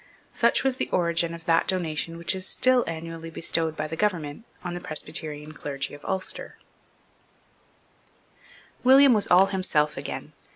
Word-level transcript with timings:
Such 0.33 0.63
was 0.63 0.77
the 0.77 0.89
origin 0.89 1.35
of 1.35 1.45
that 1.45 1.67
donation 1.67 2.17
which 2.17 2.33
is 2.33 2.47
still 2.47 2.83
annually 2.87 3.29
bestowed 3.29 3.77
by 3.77 3.85
the 3.85 3.95
government 3.95 4.45
on 4.63 4.73
the 4.73 4.79
Presbyterian 4.79 5.51
clergy 5.51 5.93
of 5.93 6.03
Ulster, 6.05 6.57
William 8.83 9.13
was 9.13 9.27
all 9.27 9.45
himself 9.53 9.97
again. 9.97 10.33